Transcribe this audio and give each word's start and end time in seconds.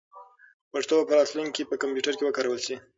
پښتو 0.71 0.95
به 0.99 1.03
په 1.07 1.13
راتلونکي 1.19 1.53
کې 1.63 1.69
په 1.69 1.75
کمپیوټر 1.81 2.13
کې 2.15 2.23
وکارول 2.25 2.59
شي. 2.65 2.75